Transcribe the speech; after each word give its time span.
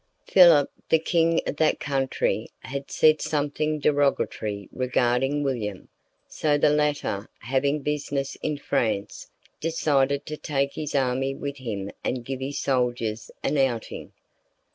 Philip, 0.25 0.71
the 0.89 0.97
king 0.97 1.41
of 1.45 1.57
that 1.57 1.79
country, 1.79 2.49
had 2.61 2.89
said 2.89 3.21
something 3.21 3.77
derogatory 3.77 4.67
regarding 4.71 5.43
William, 5.43 5.89
so 6.27 6.57
the 6.57 6.71
latter, 6.71 7.29
having 7.41 7.81
business 7.83 8.35
in 8.41 8.57
France, 8.57 9.29
decided 9.59 10.25
to 10.25 10.37
take 10.37 10.73
his 10.73 10.95
army 10.95 11.35
with 11.35 11.57
him 11.57 11.91
and 12.03 12.25
give 12.25 12.39
his 12.39 12.57
soldiers 12.59 13.29
an 13.43 13.59
outing. 13.59 14.11